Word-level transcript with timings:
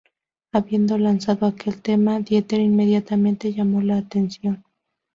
Habiendo 0.51 0.97
lanzado 0.97 1.45
aquel 1.45 1.79
tema, 1.79 2.21
Dieter 2.21 2.59
inmediatamente 2.59 3.53
llamó 3.53 3.83
la 3.83 3.97
atención. 3.99 4.63